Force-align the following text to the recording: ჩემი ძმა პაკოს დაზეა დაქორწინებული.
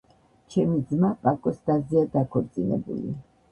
ჩემი 0.55 0.79
ძმა 0.93 1.11
პაკოს 1.27 1.61
დაზეა 1.69 2.09
დაქორწინებული. 2.17 3.17